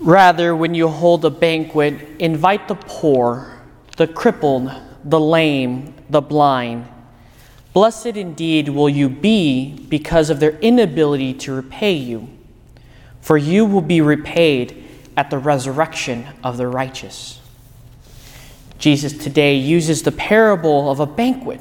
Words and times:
Rather, 0.00 0.56
when 0.56 0.74
you 0.74 0.88
hold 0.88 1.24
a 1.26 1.30
banquet, 1.30 1.94
invite 2.18 2.68
the 2.68 2.74
poor, 2.74 3.60
the 3.98 4.06
crippled, 4.06 4.72
the 5.04 5.20
lame, 5.20 5.94
the 6.08 6.22
blind. 6.22 6.88
Blessed 7.74 8.06
indeed 8.06 8.70
will 8.70 8.88
you 8.88 9.10
be 9.10 9.78
because 9.88 10.30
of 10.30 10.40
their 10.40 10.58
inability 10.60 11.34
to 11.34 11.52
repay 11.52 11.92
you, 11.92 12.28
for 13.20 13.36
you 13.36 13.66
will 13.66 13.82
be 13.82 14.00
repaid 14.00 14.84
at 15.18 15.28
the 15.28 15.38
resurrection 15.38 16.26
of 16.42 16.56
the 16.56 16.66
righteous. 16.66 17.38
Jesus 18.78 19.12
today 19.12 19.56
uses 19.56 20.02
the 20.02 20.12
parable 20.12 20.90
of 20.90 21.00
a 21.00 21.06
banquet. 21.06 21.60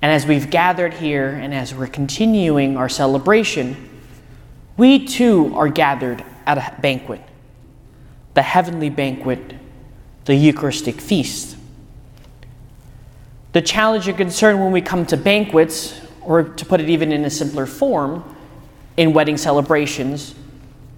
And 0.00 0.10
as 0.10 0.24
we've 0.24 0.48
gathered 0.48 0.94
here 0.94 1.28
and 1.28 1.52
as 1.52 1.74
we're 1.74 1.86
continuing 1.88 2.78
our 2.78 2.88
celebration, 2.88 3.90
we 4.78 5.04
too 5.06 5.52
are 5.54 5.68
gathered 5.68 6.24
at 6.46 6.58
a 6.58 6.80
banquet, 6.80 7.20
the 8.34 8.42
heavenly 8.42 8.90
banquet, 8.90 9.54
the 10.24 10.34
Eucharistic 10.34 11.00
feast. 11.00 11.56
The 13.52 13.62
challenge 13.62 14.06
and 14.08 14.16
concern 14.16 14.60
when 14.60 14.72
we 14.72 14.82
come 14.82 15.06
to 15.06 15.16
banquets, 15.16 16.00
or 16.20 16.44
to 16.44 16.64
put 16.64 16.80
it 16.80 16.88
even 16.88 17.12
in 17.12 17.24
a 17.24 17.30
simpler 17.30 17.66
form, 17.66 18.24
in 18.96 19.12
wedding 19.12 19.36
celebrations, 19.36 20.34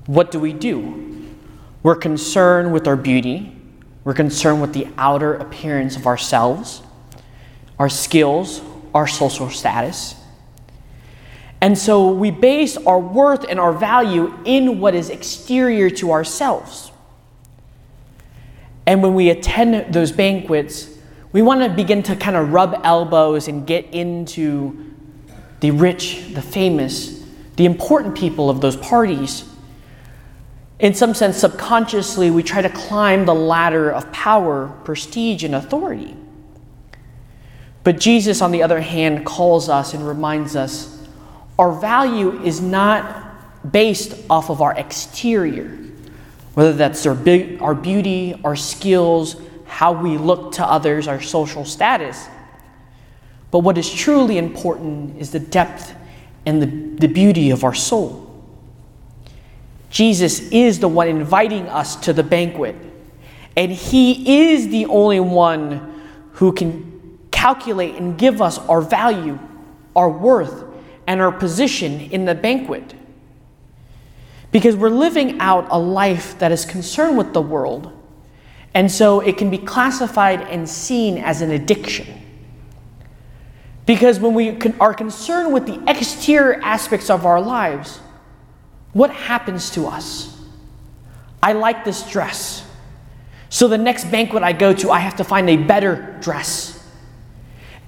what 0.07 0.31
do 0.31 0.41
we 0.41 0.53
do? 0.53 1.29
We're 1.83 1.97
concerned 1.97 2.73
with 2.73 2.89
our 2.89 2.97
beauty, 2.97 3.55
we're 4.05 4.15
concerned 4.15 4.61
with 4.61 4.73
the 4.73 4.89
outer 4.97 5.35
appearance 5.35 5.97
of 5.97 6.07
ourselves, 6.07 6.83
our 7.79 7.89
skills, 7.89 8.63
our 8.95 9.07
social 9.07 9.51
status. 9.51 10.15
And 11.61 11.77
so 11.77 12.11
we 12.11 12.31
base 12.31 12.77
our 12.77 13.01
worth 13.01 13.45
and 13.49 13.59
our 13.59 13.73
value 13.73 14.33
in 14.45 14.81
what 14.81 14.95
is 14.95 15.11
exterior 15.11 15.91
to 15.91 16.13
ourselves. 16.13 16.93
And 18.87 19.03
when 19.03 19.15
we 19.15 19.31
attend 19.31 19.93
those 19.93 20.13
banquets, 20.13 20.89
we 21.33 21.43
want 21.43 21.63
to 21.63 21.69
begin 21.69 22.03
to 22.05 22.17
kind 22.17 22.37
of 22.37 22.53
rub 22.53 22.81
elbows 22.85 23.49
and 23.49 23.67
get 23.67 23.87
into 23.93 24.95
the 25.61 25.73
rich, 25.73 26.33
the 26.33 26.43
famous, 26.43 27.25
the 27.57 27.67
important 27.67 28.17
people 28.17 28.49
of 28.49 28.61
those 28.61 28.77
parties. 28.77 29.45
In 30.79 30.95
some 30.95 31.13
sense, 31.13 31.37
subconsciously, 31.37 32.31
we 32.31 32.45
try 32.45 32.63
to 32.63 32.71
climb 32.71 33.27
the 33.27 33.35
ladder 33.35 33.91
of 33.91 34.11
power, 34.13 34.69
prestige, 34.85 35.43
and 35.43 35.57
authority. 35.57 36.17
But 37.83 37.99
Jesus, 37.99 38.41
on 38.41 38.53
the 38.53 38.63
other 38.63 38.81
hand, 38.81 39.27
calls 39.27 39.69
us 39.69 39.93
and 39.93 40.07
reminds 40.07 40.55
us 40.55 40.98
our 41.59 41.73
value 41.73 42.41
is 42.43 42.61
not 42.61 43.73
based 43.73 44.15
off 44.31 44.51
of 44.51 44.63
our 44.63 44.77
exterior, 44.79 45.77
whether 46.55 46.73
that's 46.73 47.05
our, 47.07 47.19
our 47.61 47.75
beauty, 47.75 48.41
our 48.45 48.55
skills, 48.55 49.37
how 49.67 49.93
we 49.93 50.17
look 50.17 50.53
to 50.53 50.65
others, 50.65 51.09
our 51.09 51.21
social 51.21 51.65
status. 51.65 52.29
But 53.51 53.61
what 53.61 53.77
is 53.77 53.93
truly 53.93 54.39
important 54.39 55.19
is 55.19 55.31
the 55.33 55.41
depth 55.41 55.95
and 56.47 56.63
the, 56.63 56.67
the 57.07 57.13
beauty 57.13 57.51
of 57.51 57.65
our 57.65 57.75
soul. 57.75 58.25
Jesus 59.91 60.41
is 60.51 60.81
the 60.81 60.89
one 60.89 61.09
inviting 61.09 61.67
us 61.67 61.97
to 61.97 62.13
the 62.13 62.23
banquet, 62.23 62.77
and 63.57 63.73
He 63.73 64.51
is 64.51 64.69
the 64.69 64.87
only 64.87 65.21
one 65.21 66.03
who 66.35 66.53
can 66.53 67.19
calculate 67.31 67.95
and 67.97 68.19
give 68.19 68.41
us 68.43 68.59
our 68.59 68.81
value, 68.81 69.39
our 69.97 70.11
worth, 70.11 70.68
and 71.09 71.23
our 71.23 71.33
position 71.33 72.03
in 72.03 72.27
the 72.27 72.35
banquet. 72.35 72.95
Because 74.53 74.77
we're 74.77 74.91
living 74.91 75.41
out 75.41 75.67
a 75.71 75.79
life 75.79 76.39
that 76.39 76.53
is 76.53 76.67
concerned 76.67 77.17
with 77.17 77.33
the 77.33 77.41
world, 77.41 77.91
and 78.75 78.93
so 78.93 79.21
it 79.21 79.39
can 79.39 79.49
be 79.49 79.57
classified 79.57 80.43
and 80.43 80.69
seen 80.69 81.17
as 81.17 81.41
an 81.41 81.51
addiction. 81.51 82.07
Because 83.87 84.21
when 84.21 84.35
we 84.35 84.59
are 84.79 84.93
concerned 84.93 85.55
with 85.55 85.65
the 85.65 85.83
exterior 85.91 86.61
aspects 86.63 87.09
of 87.09 87.25
our 87.25 87.41
lives, 87.41 88.01
what 88.93 89.11
happens 89.11 89.71
to 89.71 89.87
us? 89.87 90.39
I 91.43 91.55
like 91.55 91.87
this 91.87 92.09
dress. 92.09 92.67
So 93.49 93.67
the 93.67 93.79
next 93.79 94.11
banquet 94.11 94.43
I 94.43 94.53
go 94.53 94.75
to, 94.75 94.91
I 94.91 94.99
have 94.99 95.17
to 95.17 95.25
find 95.25 95.49
a 95.49 95.57
better 95.57 96.19
dress. 96.21 96.78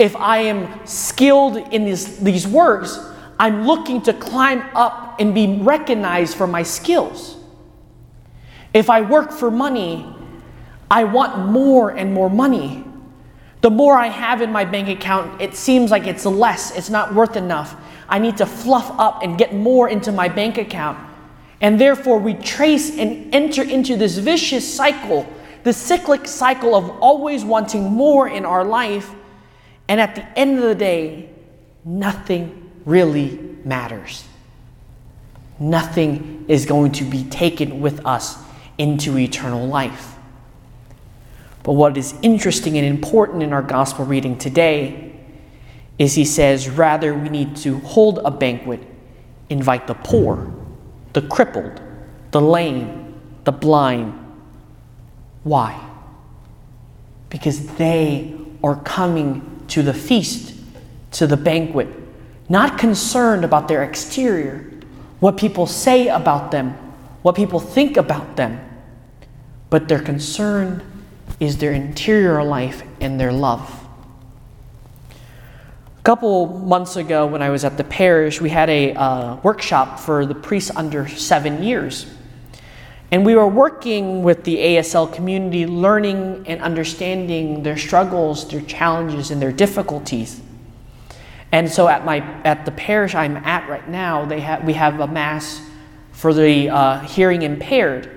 If 0.00 0.16
I 0.16 0.38
am 0.38 0.86
skilled 0.86 1.58
in 1.58 1.84
these, 1.84 2.16
these 2.20 2.48
works, 2.48 2.98
I'm 3.38 3.66
looking 3.66 4.00
to 4.02 4.14
climb 4.14 4.62
up 4.74 5.20
and 5.20 5.34
be 5.34 5.58
recognized 5.58 6.38
for 6.38 6.46
my 6.46 6.62
skills. 6.62 7.36
If 8.72 8.88
I 8.88 9.02
work 9.02 9.30
for 9.30 9.50
money, 9.50 10.06
I 10.90 11.04
want 11.04 11.50
more 11.50 11.90
and 11.90 12.14
more 12.14 12.30
money. 12.30 12.82
The 13.60 13.68
more 13.68 13.94
I 13.94 14.06
have 14.06 14.40
in 14.40 14.50
my 14.50 14.64
bank 14.64 14.88
account, 14.88 15.38
it 15.38 15.54
seems 15.54 15.90
like 15.90 16.06
it's 16.06 16.24
less, 16.24 16.74
it's 16.74 16.88
not 16.88 17.14
worth 17.14 17.36
enough. 17.36 17.76
I 18.08 18.18
need 18.18 18.38
to 18.38 18.46
fluff 18.46 18.90
up 18.98 19.22
and 19.22 19.36
get 19.36 19.54
more 19.54 19.90
into 19.90 20.12
my 20.12 20.28
bank 20.28 20.56
account. 20.56 20.98
And 21.60 21.78
therefore, 21.78 22.18
we 22.18 22.32
trace 22.32 22.96
and 22.96 23.34
enter 23.34 23.62
into 23.62 23.98
this 23.98 24.16
vicious 24.16 24.66
cycle, 24.66 25.26
the 25.62 25.74
cyclic 25.74 26.26
cycle 26.26 26.74
of 26.74 26.88
always 27.02 27.44
wanting 27.44 27.82
more 27.82 28.28
in 28.28 28.46
our 28.46 28.64
life. 28.64 29.14
And 29.90 30.00
at 30.00 30.14
the 30.14 30.38
end 30.38 30.56
of 30.56 30.62
the 30.62 30.76
day, 30.76 31.28
nothing 31.84 32.70
really 32.84 33.36
matters. 33.64 34.24
Nothing 35.58 36.44
is 36.46 36.64
going 36.64 36.92
to 36.92 37.04
be 37.04 37.24
taken 37.24 37.80
with 37.80 38.06
us 38.06 38.38
into 38.78 39.18
eternal 39.18 39.66
life. 39.66 40.14
But 41.64 41.72
what 41.72 41.96
is 41.96 42.14
interesting 42.22 42.78
and 42.78 42.86
important 42.86 43.42
in 43.42 43.52
our 43.52 43.62
gospel 43.62 44.04
reading 44.04 44.38
today 44.38 45.12
is 45.98 46.14
he 46.14 46.24
says, 46.24 46.68
rather, 46.68 47.12
we 47.12 47.28
need 47.28 47.56
to 47.56 47.80
hold 47.80 48.20
a 48.24 48.30
banquet, 48.30 48.80
invite 49.48 49.88
the 49.88 49.94
poor, 49.94 50.54
the 51.14 51.22
crippled, 51.22 51.80
the 52.30 52.40
lame, 52.40 53.20
the 53.42 53.50
blind. 53.50 54.14
Why? 55.42 55.84
Because 57.28 57.66
they 57.74 58.36
are 58.62 58.76
coming 58.82 59.59
to 59.70 59.82
the 59.82 59.94
feast, 59.94 60.54
to 61.12 61.26
the 61.26 61.36
banquet 61.36 61.88
not 62.50 62.76
concerned 62.76 63.44
about 63.44 63.68
their 63.68 63.84
exterior, 63.84 64.68
what 65.20 65.36
people 65.36 65.66
say 65.66 66.08
about 66.08 66.50
them, 66.50 66.72
what 67.22 67.36
people 67.36 67.60
think 67.60 67.96
about 67.96 68.36
them, 68.36 68.60
but 69.70 69.86
their 69.86 70.00
concern 70.00 70.82
is 71.38 71.58
their 71.58 71.72
interior 71.72 72.42
life 72.42 72.82
and 73.00 73.20
their 73.20 73.32
love. 73.32 73.86
A 75.10 76.02
couple 76.02 76.48
months 76.48 76.96
ago, 76.96 77.24
when 77.26 77.40
I 77.40 77.50
was 77.50 77.64
at 77.64 77.76
the 77.76 77.84
parish, 77.84 78.40
we 78.40 78.50
had 78.50 78.68
a 78.68 78.94
uh, 78.94 79.36
workshop 79.44 80.00
for 80.00 80.26
the 80.26 80.34
priests 80.34 80.72
under 80.74 81.06
seven 81.06 81.62
years. 81.62 82.12
And 83.12 83.26
we 83.26 83.34
were 83.34 83.48
working 83.48 84.22
with 84.22 84.44
the 84.44 84.56
ASL 84.56 85.12
community, 85.12 85.66
learning 85.66 86.44
and 86.46 86.62
understanding 86.62 87.62
their 87.62 87.76
struggles, 87.76 88.48
their 88.48 88.60
challenges, 88.60 89.32
and 89.32 89.42
their 89.42 89.50
difficulties. 89.50 90.40
And 91.52 91.68
so 91.68 91.88
at 91.88 92.04
my 92.04 92.18
at 92.44 92.64
the 92.64 92.70
parish 92.70 93.14
I'm 93.14 93.36
at 93.38 93.68
right 93.68 93.88
now, 93.88 94.24
they 94.24 94.40
have 94.40 94.64
we 94.64 94.74
have 94.74 95.00
a 95.00 95.08
mass 95.08 95.60
for 96.12 96.32
the 96.32 96.68
uh, 96.68 97.00
hearing 97.00 97.42
impaired, 97.42 98.10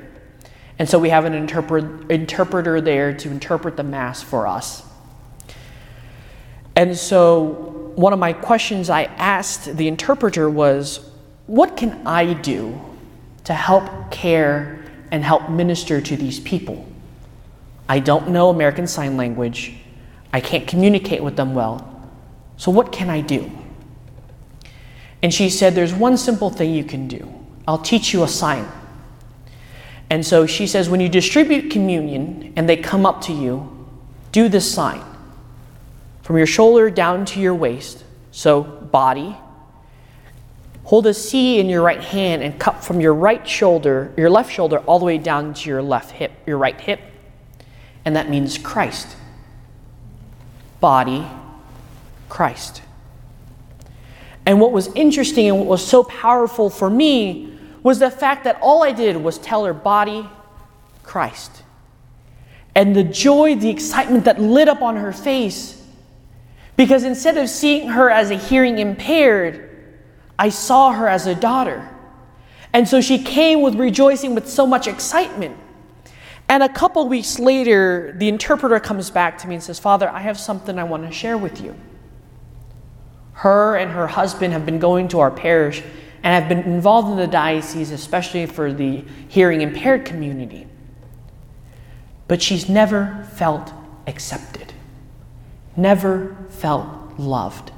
and 0.78 0.88
so 0.88 1.00
we 1.00 1.10
have 1.10 1.26
an 1.26 1.34
interpret, 1.34 2.12
interpreter 2.12 2.80
there 2.80 3.14
to 3.18 3.32
interpret 3.32 3.76
the 3.78 3.84
mass 3.84 4.22
for 4.22 4.46
us. 4.46 4.84
And 6.76 6.96
so 6.96 7.92
one 7.96 8.14
of 8.14 8.20
my 8.20 8.34
questions 8.34 8.90
I 8.90 9.04
asked 9.04 9.78
the 9.78 9.88
interpreter 9.88 10.48
was, 10.48 11.00
"What 11.48 11.76
can 11.76 12.06
I 12.06 12.34
do 12.34 12.80
to 13.46 13.54
help 13.54 14.12
care 14.12 14.84
and 15.12 15.24
help 15.24 15.50
minister 15.50 16.02
to 16.02 16.16
these 16.16 16.40
people? 16.40 16.86
I 17.88 18.00
don't 18.00 18.30
know 18.30 18.50
American 18.50 18.88
Sign 18.88 19.18
Language. 19.18 19.74
I 20.32 20.40
can't 20.40 20.68
communicate 20.68 21.24
with 21.24 21.36
them 21.36 21.54
well." 21.54 21.90
So, 22.58 22.72
what 22.72 22.92
can 22.92 23.10
I 23.10 23.22
do? 23.22 23.52
And 25.24 25.34
she 25.34 25.50
said, 25.50 25.74
There's 25.74 25.94
one 25.94 26.18
simple 26.18 26.50
thing 26.50 26.74
you 26.74 26.84
can 26.84 27.08
do. 27.08 27.28
I'll 27.68 27.80
teach 27.80 28.14
you 28.14 28.24
a 28.24 28.28
sign. 28.28 28.68
And 30.10 30.24
so 30.24 30.46
she 30.46 30.68
says, 30.68 30.90
When 30.90 31.00
you 31.00 31.10
distribute 31.10 31.72
communion 31.72 32.54
and 32.56 32.70
they 32.70 32.78
come 32.78 33.06
up 33.06 33.22
to 33.24 33.34
you, 33.34 33.88
do 34.32 34.50
this 34.50 34.72
sign 34.72 35.02
from 36.22 36.38
your 36.38 36.46
shoulder 36.46 36.90
down 36.90 37.26
to 37.26 37.40
your 37.40 37.56
waist. 37.56 38.04
So, 38.32 38.64
body. 38.64 39.36
Hold 40.86 41.08
a 41.08 41.14
C 41.14 41.60
in 41.60 41.70
your 41.70 41.82
right 41.82 42.02
hand 42.02 42.44
and 42.44 42.60
cup 42.60 42.84
from 42.84 43.00
your 43.00 43.14
right 43.14 43.48
shoulder, 43.48 44.14
your 44.18 44.30
left 44.30 44.52
shoulder, 44.52 44.80
all 44.80 45.00
the 45.00 45.06
way 45.06 45.18
down 45.18 45.54
to 45.54 45.70
your 45.70 45.82
left 45.82 46.12
hip, 46.12 46.32
your 46.46 46.58
right 46.58 46.80
hip. 46.80 47.00
And 48.04 48.16
that 48.16 48.30
means 48.30 48.58
Christ. 48.58 49.16
Body, 50.82 51.26
Christ. 52.28 52.82
And 54.46 54.60
what 54.60 54.74
was 54.74 54.88
interesting 54.94 55.48
and 55.48 55.58
what 55.58 55.68
was 55.68 55.86
so 55.86 56.04
powerful 56.04 56.70
for 56.70 56.90
me 56.90 57.58
was 57.82 58.00
the 58.00 58.12
fact 58.12 58.44
that 58.44 58.60
all 58.62 58.84
I 58.84 58.92
did 58.92 59.16
was 59.16 59.38
tell 59.38 59.64
her 59.64 59.74
body, 59.74 60.28
Christ. 61.04 61.64
And 62.76 62.94
the 62.94 63.04
joy, 63.04 63.56
the 63.56 63.70
excitement 63.70 64.26
that 64.26 64.42
lit 64.42 64.68
up 64.68 64.82
on 64.82 64.98
her 64.98 65.14
face. 65.14 65.82
Because 66.76 67.04
instead 67.04 67.38
of 67.38 67.50
seeing 67.50 67.90
her 67.90 68.10
as 68.10 68.32
a 68.32 68.36
hearing 68.36 68.80
impaired, 68.80 69.70
I 70.38 70.50
saw 70.50 70.92
her 70.92 71.08
as 71.08 71.28
a 71.28 71.36
daughter. 71.36 71.90
And 72.74 72.88
so 72.88 73.02
she 73.02 73.20
came 73.20 73.62
with 73.62 73.76
rejoicing 73.76 74.34
with 74.34 74.50
so 74.50 74.66
much 74.66 74.88
excitement. 74.88 75.58
And 76.50 76.64
a 76.64 76.70
couple 76.70 77.08
weeks 77.08 77.40
later, 77.40 78.16
the 78.18 78.28
interpreter 78.28 78.80
comes 78.80 79.10
back 79.10 79.38
to 79.40 79.48
me 79.48 79.56
and 79.56 79.64
says, 79.64 79.80
Father, 79.80 80.10
I 80.10 80.20
have 80.20 80.40
something 80.40 80.78
I 80.78 80.84
want 80.84 81.06
to 81.06 81.12
share 81.12 81.38
with 81.38 81.62
you. 81.62 81.76
Her 83.34 83.76
and 83.76 83.92
her 83.92 84.08
husband 84.08 84.54
have 84.54 84.66
been 84.66 84.80
going 84.80 85.08
to 85.10 85.20
our 85.20 85.32
parish 85.32 85.82
and 86.24 86.42
have 86.42 86.48
been 86.48 86.72
involved 86.72 87.10
in 87.10 87.18
the 87.18 87.28
diocese, 87.28 87.92
especially 87.92 88.46
for 88.46 88.72
the 88.74 89.04
hearing 89.28 89.62
impaired 89.62 90.06
community. 90.06 90.68
But 92.28 92.42
she's 92.42 92.70
never 92.70 93.28
felt 93.34 93.72
accepted, 94.08 94.74
never 95.76 96.36
felt 96.50 96.88
loved, 97.20 97.72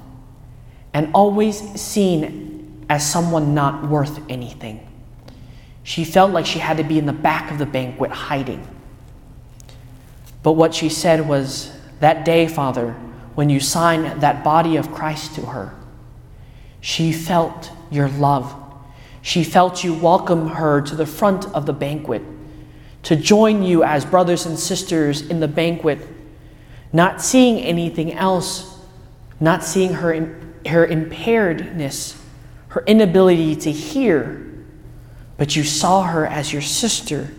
and 0.95 1.09
always 1.13 1.57
seen 1.79 2.85
as 2.89 3.05
someone 3.05 3.53
not 3.53 3.85
worth 3.89 4.17
anything. 4.29 4.79
She 5.83 6.05
felt 6.05 6.31
like 6.31 6.45
she 6.45 6.59
had 6.59 6.77
to 6.77 6.85
be 6.85 6.97
in 6.97 7.05
the 7.05 7.11
back 7.11 7.51
of 7.51 7.57
the 7.57 7.65
banquet 7.65 8.11
hiding. 8.11 8.65
But 10.41 10.53
what 10.53 10.73
she 10.73 10.87
said 10.87 11.27
was, 11.27 11.77
That 11.99 12.23
day, 12.23 12.47
Father, 12.47 12.93
when 13.35 13.49
you 13.49 13.59
signed 13.59 14.21
that 14.21 14.41
body 14.41 14.77
of 14.77 14.93
Christ 14.93 15.35
to 15.35 15.41
her, 15.47 15.75
she 16.79 17.11
felt 17.11 17.71
your 17.91 18.07
love. 18.07 18.55
She 19.21 19.43
felt 19.43 19.83
you 19.83 19.93
welcome 19.93 20.47
her 20.47 20.79
to 20.79 20.95
the 20.95 21.05
front 21.05 21.45
of 21.53 21.65
the 21.65 21.73
banquet, 21.73 22.21
to 23.03 23.17
join 23.17 23.63
you 23.63 23.83
as 23.83 24.05
brothers 24.05 24.45
and 24.45 24.57
sisters 24.57 25.23
in 25.23 25.41
the 25.41 25.47
banquet, 25.49 25.99
not 26.93 27.21
seeing 27.21 27.59
anything 27.59 28.13
else, 28.13 28.79
not 29.41 29.61
seeing 29.61 29.91
her, 29.95 30.13
her 30.67 30.85
impairedness, 30.87 32.19
her 32.69 32.83
inability 32.85 33.55
to 33.55 33.71
hear 33.71 34.45
but 35.37 35.55
you 35.55 35.63
saw 35.63 36.03
her 36.03 36.25
as 36.25 36.53
your 36.53 36.61
sister, 36.61 37.29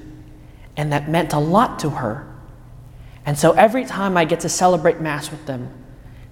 and 0.76 0.92
that 0.92 1.08
meant 1.08 1.32
a 1.32 1.38
lot 1.38 1.78
to 1.80 1.90
her. 1.90 2.26
And 3.24 3.38
so 3.38 3.52
every 3.52 3.84
time 3.84 4.16
I 4.16 4.24
get 4.24 4.40
to 4.40 4.48
celebrate 4.48 5.00
Mass 5.00 5.30
with 5.30 5.46
them, 5.46 5.70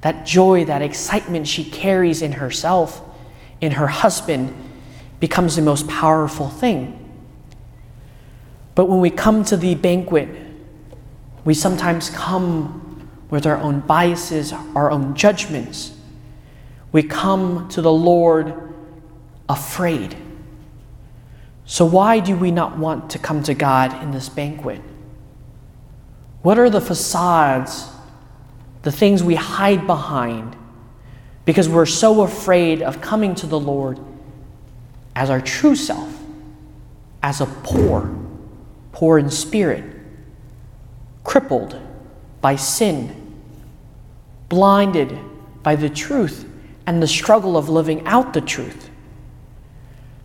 that 0.02 0.26
joy, 0.26 0.66
that 0.66 0.82
excitement 0.82 1.48
she 1.48 1.64
carries 1.64 2.20
in 2.20 2.32
herself, 2.32 3.02
in 3.60 3.72
her 3.72 3.86
husband, 3.86 4.54
becomes 5.20 5.56
the 5.56 5.62
most 5.62 5.88
powerful 5.88 6.50
thing. 6.50 7.00
But 8.74 8.86
when 8.86 9.00
we 9.00 9.08
come 9.08 9.44
to 9.46 9.56
the 9.56 9.74
banquet, 9.74 10.28
we 11.44 11.54
sometimes 11.54 12.10
come 12.10 13.08
with 13.30 13.46
our 13.46 13.56
own 13.56 13.80
biases, 13.80 14.52
our 14.52 14.90
own 14.90 15.14
judgments. 15.14 15.93
We 16.94 17.02
come 17.02 17.66
to 17.70 17.82
the 17.82 17.92
Lord 17.92 18.54
afraid. 19.48 20.16
So, 21.64 21.84
why 21.84 22.20
do 22.20 22.36
we 22.36 22.52
not 22.52 22.78
want 22.78 23.10
to 23.10 23.18
come 23.18 23.42
to 23.42 23.54
God 23.54 24.00
in 24.00 24.12
this 24.12 24.28
banquet? 24.28 24.80
What 26.42 26.56
are 26.56 26.70
the 26.70 26.80
facades, 26.80 27.88
the 28.82 28.92
things 28.92 29.24
we 29.24 29.34
hide 29.34 29.88
behind, 29.88 30.54
because 31.44 31.68
we're 31.68 31.84
so 31.84 32.22
afraid 32.22 32.80
of 32.80 33.00
coming 33.00 33.34
to 33.34 33.48
the 33.48 33.58
Lord 33.58 33.98
as 35.16 35.30
our 35.30 35.40
true 35.40 35.74
self, 35.74 36.16
as 37.24 37.40
a 37.40 37.46
poor, 37.64 38.14
poor 38.92 39.18
in 39.18 39.30
spirit, 39.30 39.84
crippled 41.24 41.76
by 42.40 42.54
sin, 42.54 43.42
blinded 44.48 45.18
by 45.64 45.74
the 45.74 45.90
truth 45.90 46.50
and 46.86 47.02
the 47.02 47.06
struggle 47.06 47.56
of 47.56 47.68
living 47.68 48.06
out 48.06 48.32
the 48.32 48.40
truth? 48.40 48.90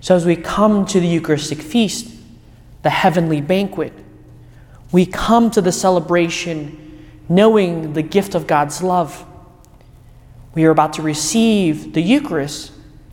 So, 0.01 0.15
as 0.15 0.25
we 0.25 0.35
come 0.35 0.85
to 0.87 0.99
the 0.99 1.07
Eucharistic 1.07 1.61
feast, 1.61 2.15
the 2.83 2.89
heavenly 2.89 3.41
banquet, 3.41 3.93
we 4.91 5.05
come 5.05 5.51
to 5.51 5.61
the 5.61 5.71
celebration 5.71 7.07
knowing 7.27 7.93
the 7.93 8.01
gift 8.01 8.33
of 8.33 8.47
God's 8.47 8.81
love. 8.81 9.25
We 10.55 10.65
are 10.65 10.71
about 10.71 10.93
to 10.93 11.01
receive 11.01 11.93
the 11.93 12.01
Eucharist 12.01 12.71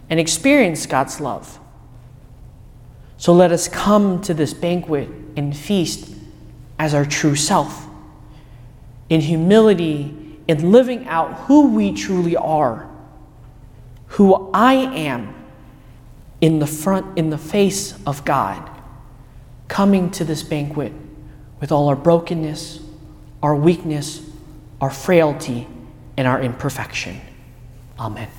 and 0.08 0.19
experience 0.19 0.87
God's 0.87 1.20
love. 1.20 1.58
So 3.19 3.32
let 3.32 3.52
us 3.52 3.69
come 3.69 4.20
to 4.22 4.34
this 4.34 4.54
banquet 4.54 5.08
and 5.37 5.56
feast 5.56 6.14
as 6.78 6.94
our 6.94 7.04
true 7.04 7.34
self, 7.34 7.87
in 9.08 9.20
humility, 9.20 10.38
in 10.46 10.70
living 10.70 11.06
out 11.08 11.34
who 11.46 11.69
we 11.69 11.93
truly 11.93 12.37
are, 12.37 12.88
who 14.17 14.51
I 14.55 14.73
am 14.73 15.35
in 16.41 16.59
the 16.59 16.67
front, 16.67 17.19
in 17.19 17.29
the 17.29 17.37
face 17.37 17.95
of 18.07 18.25
God, 18.25 18.71
coming 19.69 20.11
to 20.13 20.25
this 20.25 20.43
banquet 20.43 20.95
with 21.61 21.71
all 21.71 21.89
our 21.89 21.97
brokenness, 21.97 22.81
our 23.43 23.55
weakness, 23.55 24.23
our 24.81 24.89
frailty, 24.89 25.67
and 26.17 26.27
our 26.27 26.41
imperfection. 26.41 27.21
Amen. 28.01 28.29